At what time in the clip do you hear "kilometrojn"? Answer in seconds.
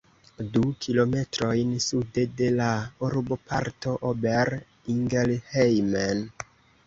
0.83-1.73